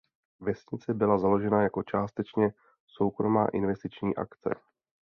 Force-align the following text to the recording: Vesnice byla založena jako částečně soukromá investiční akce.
Vesnice 0.39 0.93
byla 0.93 1.17
založena 1.17 1.61
jako 1.63 1.83
částečně 1.83 2.53
soukromá 2.87 3.47
investiční 3.47 4.15
akce. 4.15 4.55